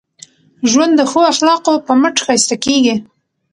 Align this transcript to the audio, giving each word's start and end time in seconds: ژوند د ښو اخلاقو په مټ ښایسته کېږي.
ژوند 0.71 0.93
د 0.97 1.01
ښو 1.09 1.19
اخلاقو 1.33 1.73
په 1.85 1.93
مټ 2.01 2.15
ښایسته 2.25 2.55
کېږي. 2.65 2.95